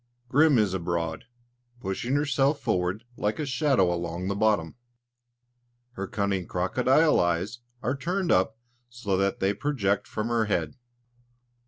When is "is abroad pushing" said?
0.57-2.15